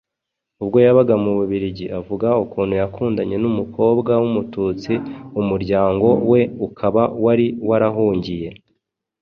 [0.61, 4.93] Ubwo yabaga mu Bubiligi, avuga ukuntu yakundanye n'umukobwa w'Umututsi,
[5.41, 8.49] umuryango we ukaba wari warahungiye